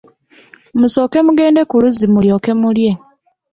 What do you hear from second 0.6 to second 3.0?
Musooke mugende ku luzzi mulyoke mulye.